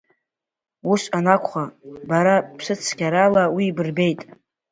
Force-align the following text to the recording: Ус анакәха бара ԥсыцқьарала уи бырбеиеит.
Ус 0.91 1.03
анакәха 1.17 1.63
бара 2.07 2.35
ԥсыцқьарала 2.57 3.43
уи 3.55 3.75
бырбеиеит. 3.75 4.21